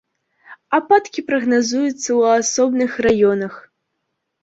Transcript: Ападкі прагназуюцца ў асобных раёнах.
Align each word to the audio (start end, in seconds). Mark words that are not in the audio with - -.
Ападкі 0.77 1.19
прагназуюцца 1.27 1.93
ў 2.19 2.43
асобных 2.43 2.91
раёнах. 3.11 3.65